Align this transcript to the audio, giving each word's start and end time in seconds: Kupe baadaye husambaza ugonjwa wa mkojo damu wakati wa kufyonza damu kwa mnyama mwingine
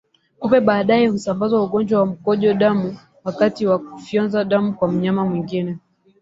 Kupe 0.39 0.59
baadaye 0.69 1.07
husambaza 1.07 1.61
ugonjwa 1.61 1.99
wa 1.99 2.05
mkojo 2.05 2.53
damu 2.53 2.97
wakati 3.23 3.65
wa 3.65 3.79
kufyonza 3.79 4.43
damu 4.45 4.73
kwa 4.73 4.87
mnyama 4.91 5.25
mwingine 5.25 5.77